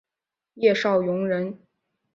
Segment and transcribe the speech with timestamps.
[0.55, 1.59] 叶绍颙人。